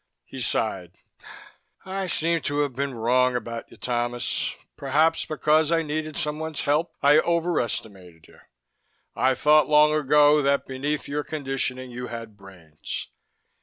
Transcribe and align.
He 0.25 0.41
sighed. 0.41 0.95
"I 1.85 2.07
seem 2.07 2.41
to 2.41 2.61
have 2.61 2.75
been 2.75 2.95
wrong 2.95 3.35
about 3.35 3.69
you, 3.69 3.77
Thomas. 3.77 4.51
Perhaps 4.75 5.25
because 5.25 5.71
I 5.71 5.83
needed 5.83 6.17
someone's 6.17 6.63
help, 6.63 6.95
I 7.03 7.19
overestimated 7.19 8.25
you. 8.27 8.39
I 9.15 9.35
thought 9.35 9.69
long 9.69 9.93
ago 9.93 10.41
that 10.41 10.65
beneath 10.65 11.07
your 11.07 11.23
conditioning 11.23 11.91
you 11.91 12.07
had 12.07 12.35
brains. 12.35 13.09